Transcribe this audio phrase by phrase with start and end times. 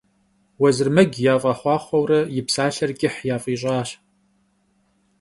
[0.59, 3.89] Vuezırmec yaf'exhuaxhueure yi psalher ç'ıh yaf'iş'aş.